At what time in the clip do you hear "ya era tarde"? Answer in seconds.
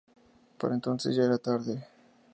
1.15-1.85